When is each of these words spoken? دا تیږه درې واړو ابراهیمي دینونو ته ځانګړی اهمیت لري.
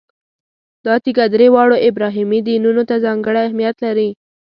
دا 0.85 0.93
تیږه 1.03 1.25
درې 1.33 1.47
واړو 1.53 1.77
ابراهیمي 1.89 2.39
دینونو 2.47 2.81
ته 2.89 2.95
ځانګړی 3.05 3.39
اهمیت 3.47 3.77
لري. 3.85 4.09